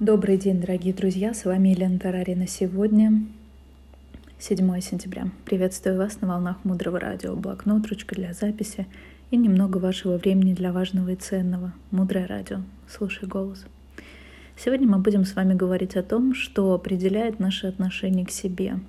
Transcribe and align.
Добрый 0.00 0.38
день, 0.38 0.60
дорогие 0.60 0.92
друзья! 0.92 1.32
С 1.32 1.44
вами 1.44 1.68
Елена 1.68 2.00
Тарарина. 2.00 2.48
Сегодня 2.48 3.22
7 4.40 4.80
сентября. 4.80 5.28
Приветствую 5.44 5.96
вас 5.96 6.20
на 6.20 6.26
волнах 6.26 6.56
Мудрого 6.64 6.98
Радио. 6.98 7.36
Блокнот, 7.36 7.86
ручка 7.86 8.16
для 8.16 8.32
записи 8.32 8.88
и 9.30 9.36
немного 9.36 9.78
вашего 9.78 10.16
времени 10.16 10.52
для 10.52 10.72
важного 10.72 11.10
и 11.10 11.14
ценного. 11.14 11.72
Мудрое 11.92 12.26
Радио. 12.26 12.62
Слушай 12.88 13.28
голос. 13.28 13.66
Сегодня 14.56 14.88
мы 14.88 14.98
будем 14.98 15.24
с 15.24 15.36
вами 15.36 15.54
говорить 15.54 15.94
о 15.94 16.02
том, 16.02 16.34
что 16.34 16.74
определяет 16.74 17.38
наше 17.38 17.68
отношение 17.68 18.26
к 18.26 18.32
себе. 18.32 18.80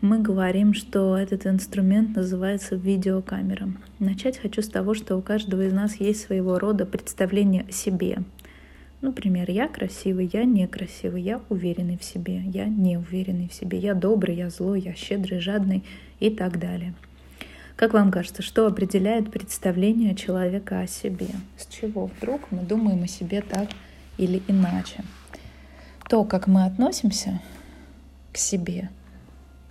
Мы 0.00 0.18
говорим, 0.18 0.74
что 0.74 1.16
этот 1.16 1.46
инструмент 1.46 2.16
называется 2.16 2.74
видеокамера. 2.74 3.68
Начать 4.00 4.38
хочу 4.38 4.60
с 4.60 4.68
того, 4.68 4.94
что 4.94 5.16
у 5.16 5.22
каждого 5.22 5.64
из 5.64 5.72
нас 5.72 6.00
есть 6.00 6.22
своего 6.22 6.58
рода 6.58 6.84
представление 6.84 7.64
о 7.68 7.70
себе– 7.70 8.24
Например, 9.00 9.48
я 9.48 9.68
красивый, 9.68 10.28
я 10.32 10.44
некрасивый, 10.44 11.22
я 11.22 11.40
уверенный 11.48 11.96
в 11.96 12.02
себе, 12.02 12.40
я 12.40 12.66
не 12.66 12.96
уверенный 12.96 13.48
в 13.48 13.54
себе, 13.54 13.78
я 13.78 13.94
добрый, 13.94 14.34
я 14.34 14.50
злой, 14.50 14.80
я 14.80 14.94
щедрый, 14.94 15.38
жадный 15.38 15.84
и 16.18 16.30
так 16.30 16.58
далее. 16.58 16.94
Как 17.76 17.92
вам 17.92 18.10
кажется, 18.10 18.42
что 18.42 18.66
определяет 18.66 19.30
представление 19.30 20.16
человека 20.16 20.80
о 20.80 20.88
себе? 20.88 21.28
С 21.56 21.66
чего 21.66 22.06
вдруг 22.06 22.50
мы 22.50 22.62
думаем 22.62 23.04
о 23.04 23.06
себе 23.06 23.40
так 23.40 23.68
или 24.16 24.42
иначе? 24.48 25.04
То, 26.08 26.24
как 26.24 26.48
мы 26.48 26.64
относимся 26.64 27.40
к 28.32 28.36
себе, 28.36 28.90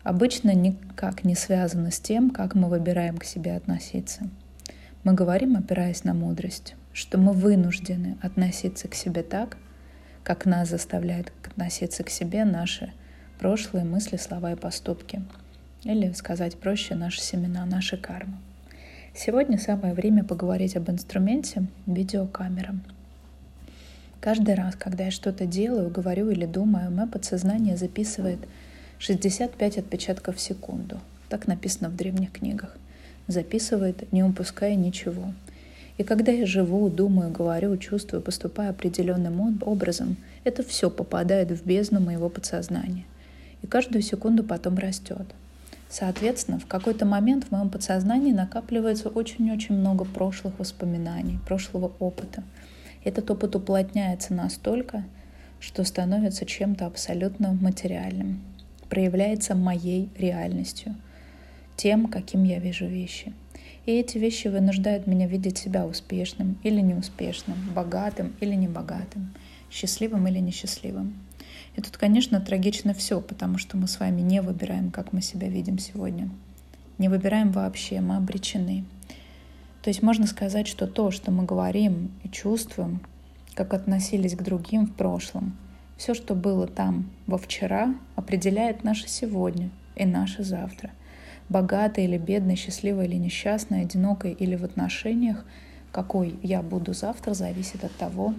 обычно 0.03 0.53
никак 0.55 1.25
не 1.25 1.36
связано 1.36 1.91
с 1.91 2.00
тем, 2.00 2.30
как 2.30 2.55
мы 2.55 2.70
выбираем 2.70 3.17
к 3.17 3.25
себе 3.25 3.58
относиться. 3.58 4.30
Мы 5.03 5.14
говорим, 5.14 5.58
опираясь 5.58 6.05
на 6.05 6.14
мудрость 6.14 6.75
что 6.98 7.20
мы 7.20 7.32
вынуждены 7.32 8.18
относиться 8.24 8.88
к 8.88 8.96
себе 8.96 9.22
так, 9.22 9.58
как 10.24 10.48
нас 10.48 10.70
заставляет 10.70 11.31
относиться 11.45 12.03
к 12.03 12.09
себе 12.09 12.44
наши 12.44 12.92
прошлые 13.38 13.86
мысли, 13.86 14.17
слова 14.17 14.53
и 14.53 14.56
поступки. 14.56 15.22
Или 15.84 16.12
сказать 16.14 16.58
проще, 16.58 16.95
наши 16.95 17.22
семена, 17.22 17.68
наши 17.68 17.98
кармы. 17.98 18.34
Сегодня 19.14 19.59
самое 19.59 19.94
время 19.94 20.23
поговорить 20.23 20.75
об 20.75 20.90
инструменте 20.90 21.68
видеокамера. 21.86 22.73
Каждый 24.20 24.56
раз, 24.56 24.75
когда 24.75 25.03
я 25.03 25.12
что-то 25.12 25.45
делаю, 25.45 25.92
говорю 25.92 26.31
или 26.31 26.48
думаю, 26.48 26.90
мое 26.90 27.06
подсознание 27.06 27.78
записывает 27.78 28.40
65 28.98 29.78
отпечатков 29.78 30.38
в 30.38 30.42
секунду. 30.42 31.00
Так 31.30 31.45
написано 31.45 31.90
в 31.90 31.95
древних 31.95 32.31
книгах. 32.31 32.75
Записывает, 33.28 34.12
не 34.12 34.23
упуская 34.23 34.73
ничего. 34.73 35.31
И 35.98 36.03
когда 36.03 36.31
я 36.31 36.45
живу, 36.45 36.90
думаю, 36.90 37.31
говорю, 37.31 37.76
чувствую, 37.78 38.22
поступаю 38.22 38.70
определенным 38.70 39.59
образом, 39.62 40.17
это 40.44 40.64
все 40.64 40.92
попадает 40.92 41.50
в 41.52 41.66
бездну 41.66 42.00
моего 42.00 42.30
подсознания. 42.30 43.06
И 43.64 43.67
каждую 43.67 44.03
секунду 44.03 44.44
потом 44.44 44.78
растет. 44.78 45.25
Соответственно, 45.90 46.59
в 46.59 46.68
какой-то 46.68 47.06
момент 47.06 47.45
в 47.45 47.52
моем 47.52 47.70
подсознании 47.70 48.31
накапливается 48.31 49.09
очень-очень 49.09 49.75
много 49.75 50.06
прошлых 50.06 50.59
воспоминаний, 50.59 51.40
прошлого 51.48 51.92
опыта. 52.00 52.44
Этот 53.03 53.31
опыт 53.31 53.56
уплотняется 53.56 54.34
настолько, 54.34 55.03
что 55.59 55.84
становится 55.84 56.45
чем-то 56.45 56.86
абсолютно 56.86 57.53
материальным, 57.53 58.42
проявляется 58.90 59.56
моей 59.56 60.09
реальностью, 60.20 60.95
тем, 61.78 62.08
каким 62.08 62.44
я 62.44 62.59
вижу 62.59 62.86
вещи– 62.86 63.34
и 63.88 63.92
эти 63.94 64.18
вещи 64.18 64.50
вынуждают 64.50 65.08
меня 65.08 65.28
видеть 65.28 65.58
себя 65.58 65.88
успешным 65.88 66.58
или 66.62 66.82
неуспешным, 66.82 67.58
богатым 67.74 68.34
или 68.42 68.54
небогатым, 68.54 69.34
счастливым 69.72 70.28
или 70.28 70.40
несчастливым. 70.40 71.16
И 71.78 71.82
тут, 71.82 71.96
конечно, 71.96 72.42
трагично 72.42 72.94
все, 72.94 73.22
потому 73.22 73.58
что 73.58 73.78
мы 73.78 73.88
с 73.88 74.02
вами 74.02 74.20
не 74.20 74.42
выбираем, 74.42 74.92
как 74.92 75.14
мы 75.14 75.22
себя 75.22 75.47
видим 75.47 75.80
сегодня. 75.80 76.30
Не 76.97 77.08
выбираем 77.08 77.52
вообще, 77.52 78.02
мы 78.02 78.18
обречены. 78.18 78.84
То 79.81 79.90
есть 79.90 80.03
можно 80.03 80.28
сказать, 80.28 80.68
что 80.68 80.86
то, 80.86 81.09
что 81.09 81.31
мы 81.31 81.46
говорим 81.46 82.12
и 82.26 82.30
чувствуем, 82.30 83.00
как 83.53 83.74
относились 83.74 84.36
к 84.36 84.44
другим 84.44 84.86
в 84.86 84.94
прошлом, 84.96 85.56
все, 85.96 86.14
что 86.14 86.36
было 86.36 86.68
там 86.68 87.09
во 87.26 87.38
вчера, 87.38 87.96
определяет 88.18 88.84
наше 88.84 89.08
сегодня 89.08 89.70
и 89.96 90.06
наше 90.06 90.44
завтра– 90.44 90.92
богатой 91.50 92.06
или 92.06 92.18
бедной, 92.18 92.56
счастливой 92.56 93.06
или 93.06 93.16
несчастной, 93.16 93.81
одинокой 93.81 94.34
или 94.34 94.56
в 94.56 94.63
отношениях, 94.63 95.44
какой 95.91 96.38
я 96.44 96.62
буду 96.62 96.94
завтра, 96.94 97.34
зависит 97.34 97.84
от 97.84 97.96
того, 97.96 98.34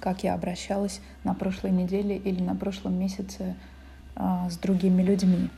как 0.00 0.24
я 0.24 0.34
обращалась 0.34 1.00
на 1.24 1.34
прошлой 1.34 1.70
неделе 1.70 2.16
или 2.16 2.42
на 2.42 2.54
прошлом 2.54 2.98
месяце 2.98 3.54
а, 4.14 4.50
с 4.50 4.58
другими 4.58 5.02
людьми. 5.02 5.48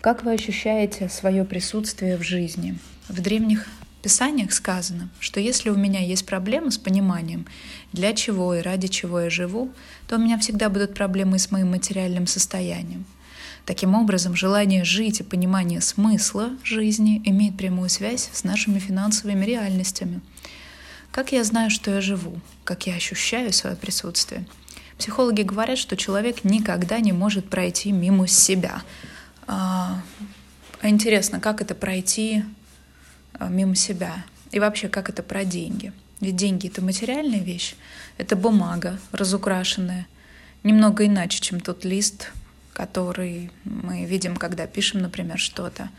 Как 0.00 0.24
вы 0.24 0.32
ощущаете 0.32 1.08
свое 1.08 1.44
присутствие 1.44 2.16
в 2.16 2.22
жизни? 2.22 2.78
В 3.08 3.20
древних 3.20 3.68
писаниях 4.02 4.52
сказано, 4.52 5.10
что 5.18 5.40
если 5.40 5.68
у 5.68 5.76
меня 5.76 6.00
есть 6.00 6.24
проблемы 6.24 6.70
с 6.70 6.78
пониманием, 6.78 7.46
для 7.92 8.14
чего 8.14 8.54
и 8.54 8.62
ради 8.62 8.88
чего 8.88 9.20
я 9.20 9.30
живу, 9.30 9.70
то 10.08 10.16
у 10.16 10.18
меня 10.18 10.38
всегда 10.38 10.70
будут 10.70 10.94
проблемы 10.94 11.38
с 11.38 11.50
моим 11.50 11.70
материальным 11.70 12.26
состоянием– 12.26 13.04
Таким 13.66 13.94
образом, 13.94 14.34
желание 14.34 14.84
жить 14.84 15.20
и 15.20 15.24
понимание 15.24 15.80
смысла 15.80 16.50
жизни 16.64 17.22
имеет 17.24 17.56
прямую 17.56 17.88
связь 17.88 18.30
с 18.32 18.44
нашими 18.44 18.78
финансовыми 18.78 19.44
реальностями. 19.44 20.20
Как 21.10 21.32
я 21.32 21.44
знаю, 21.44 21.70
что 21.70 21.90
я 21.90 22.00
живу? 22.00 22.40
Как 22.64 22.86
я 22.86 22.94
ощущаю 22.94 23.52
свое 23.52 23.76
присутствие? 23.76 24.46
Психологи 24.96 25.42
говорят, 25.42 25.78
что 25.78 25.96
человек 25.96 26.44
никогда 26.44 27.00
не 27.00 27.12
может 27.12 27.48
пройти 27.48 27.90
мимо 27.90 28.26
себя. 28.26 28.82
А, 29.46 30.02
а 30.80 30.88
интересно, 30.88 31.40
как 31.40 31.60
это 31.60 31.74
пройти 31.74 32.44
а, 33.34 33.48
мимо 33.48 33.74
себя? 33.74 34.24
И 34.52 34.60
вообще, 34.60 34.88
как 34.88 35.08
это 35.08 35.22
про 35.22 35.44
деньги? 35.44 35.92
Ведь 36.20 36.36
деньги— 36.36 36.66
это 36.68 36.82
материальная 36.82 37.40
вещь, 37.40 37.76
это 38.18 38.36
бумага 38.36 39.00
разукрашенная, 39.12 40.06
немного 40.62 41.06
иначе, 41.06 41.40
чем 41.40 41.60
тот 41.60 41.84
лист, 41.84 42.30
который 42.80 43.50
мы 43.64 44.06
видим, 44.06 44.36
когда 44.36 44.66
пишем, 44.66 45.02
например, 45.02 45.38
что-то. 45.38 45.90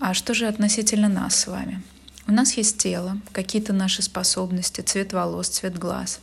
А 0.00 0.14
что 0.14 0.34
же 0.34 0.48
относительно 0.48 1.08
нас 1.08 1.36
с 1.36 1.46
вами? 1.46 1.80
У 2.26 2.32
нас 2.32 2.54
есть 2.54 2.78
тело, 2.78 3.20
какие-то 3.30 3.72
наши 3.72 4.02
способности, 4.02 4.80
цвет 4.80 5.12
волос, 5.12 5.48
цвет 5.48 5.78
глаз. 5.78 6.18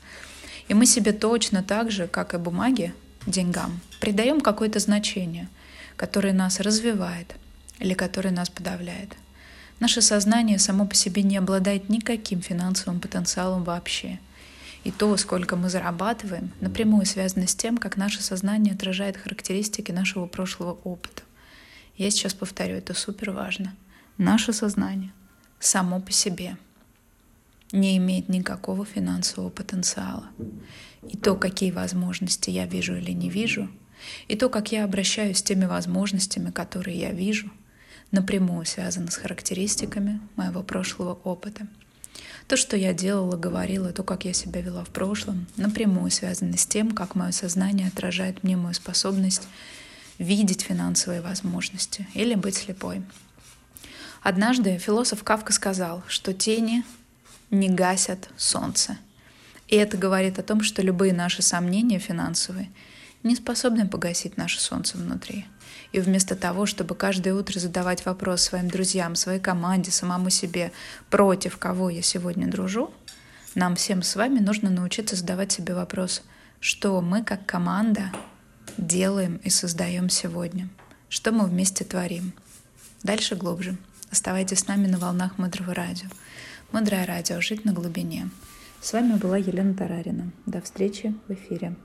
И 0.67 0.73
мы 0.73 0.85
себе 0.85 1.13
точно 1.13 1.63
так 1.63 1.91
же, 1.91 2.07
как 2.07 2.33
и 2.33 2.37
бумаге, 2.37 2.93
деньгам, 3.25 3.79
придаем 4.01 4.41
какое-то 4.41 4.79
значение, 4.79 5.47
которое 5.95 6.33
нас 6.33 6.59
развивает 6.59 7.33
или 7.79 7.93
которое 7.93 8.31
нас 8.31 8.49
подавляет. 8.49 9.13
Наше 9.79 10.01
сознание 10.01 10.59
само 10.59 10.85
по 10.85 10.95
себе 10.95 11.23
не 11.23 11.37
обладает 11.37 11.87
никаким 11.87 12.41
финансовым 12.41 12.99
потенциалом 12.99 13.63
вообще– 13.63 14.19
и 14.83 14.91
то, 14.91 15.15
сколько 15.17 15.55
мы 15.55 15.69
зарабатываем, 15.69 16.51
напрямую 16.59 17.05
связано 17.05 17.47
с 17.47 17.55
тем, 17.55 17.77
как 17.77 17.95
наше 17.95 18.21
сознание 18.21 18.73
отражает 18.73 19.17
характеристики 19.17 19.91
нашего 19.91 20.25
прошлого 20.25 20.73
опыта. 20.83 21.23
Я 21.95 22.11
сейчас 22.11 22.33
повторю, 22.33 22.75
это 22.75 22.93
супер 22.93 23.31
важно. 23.31 23.73
Наше 24.17 24.51
сознание 24.51 25.11
само 25.59 26.01
по 26.01 26.11
себе 26.11 26.57
не 27.71 27.97
имеет 27.97 28.29
никакого 28.29 28.85
финансового 28.85 29.49
потенциала. 29.49 30.27
И 31.07 31.17
то, 31.17 31.35
какие 31.35 31.71
возможности 31.71 32.49
я 32.49 32.65
вижу 32.65 32.95
или 32.95 33.11
не 33.11 33.29
вижу, 33.29 33.69
и 34.27 34.35
то, 34.35 34.49
как 34.49 34.71
я 34.71 34.83
обращаюсь 34.83 35.37
с 35.37 35.43
теми 35.43 35.65
возможностями, 35.65 36.51
которые 36.51 36.99
я 36.99 37.11
вижу, 37.11 37.49
напрямую 38.11 38.65
связано 38.65 39.09
с 39.09 39.15
характеристиками 39.15 40.19
моего 40.35 40.61
прошлого 40.61 41.13
опыта— 41.13 41.67
то, 42.47 42.57
что 42.57 42.75
я 42.75 42.93
делала, 42.93 43.37
говорила, 43.37 43.91
то, 43.91 44.03
как 44.03 44.25
я 44.25 44.33
себя 44.33 44.61
вела 44.61 44.83
в 44.83 44.89
прошлом, 44.89 45.47
напрямую 45.57 46.11
связано 46.11 46.57
с 46.57 46.65
тем, 46.65 46.91
как 46.91 47.15
мое 47.15 47.31
сознание 47.31 47.87
отражает 47.87 48.43
мне 48.43 48.57
мою 48.57 48.73
способность 48.73 49.47
видеть 50.17 50.61
финансовые 50.61 51.21
возможности 51.21 52.07
или 52.13 52.35
быть 52.35 52.55
слепой. 52.55 53.01
Однажды 54.21 54.77
философ 54.77 55.23
Кавка 55.23 55.51
сказал, 55.51 56.03
что 56.07 56.33
тени 56.33 56.83
не 57.49 57.69
гасят 57.69 58.29
солнце. 58.37 58.97
И 59.67 59.75
это 59.75 59.97
говорит 59.97 60.39
о 60.39 60.43
том, 60.43 60.61
что 60.61 60.81
любые 60.81 61.13
наши 61.13 61.41
сомнения 61.41 61.99
финансовые 61.99 62.69
не 63.23 63.35
способны 63.35 63.87
погасить 63.87 64.37
наше 64.37 64.59
солнце 64.59 64.97
внутри. 64.97 65.45
И 65.91 65.99
вместо 65.99 66.35
того, 66.35 66.65
чтобы 66.65 66.95
каждое 66.95 67.33
утро 67.33 67.59
задавать 67.59 68.05
вопрос 68.05 68.41
своим 68.41 68.67
друзьям, 68.67 69.15
своей 69.15 69.39
команде, 69.39 69.91
самому 69.91 70.29
себе, 70.29 70.71
против 71.09 71.57
кого 71.57 71.89
я 71.89 72.01
сегодня 72.01 72.47
дружу, 72.47 72.93
нам 73.55 73.75
всем 73.75 74.01
с 74.01 74.15
вами 74.15 74.39
нужно 74.39 74.69
научиться 74.69 75.15
задавать 75.15 75.51
себе 75.51 75.75
вопрос, 75.75 76.23
что 76.59 76.99
мы 77.01 77.23
как 77.23 77.45
команда 77.45 78.11
делаем 78.77 79.37
и 79.43 79.49
создаем 79.49 80.09
сегодня, 80.09 80.69
что 81.09 81.31
мы 81.31 81.45
вместе 81.45 81.83
творим. 81.83 82.33
Дальше 83.03 83.35
глубже. 83.35 83.77
Оставайтесь 84.11 84.59
с 84.59 84.67
нами 84.67 84.87
на 84.87 84.97
волнах 84.97 85.37
Мудрого 85.37 85.73
радио. 85.73 86.07
Мудрое 86.71 87.05
радио. 87.05 87.41
Жить 87.41 87.65
на 87.65 87.73
глубине. 87.73 88.29
С 88.81 88.93
вами 88.93 89.15
была 89.15 89.37
Елена 89.37 89.73
Тарарина. 89.73 90.31
До 90.45 90.61
встречи 90.61 91.13
в 91.27 91.33
эфире. 91.33 91.75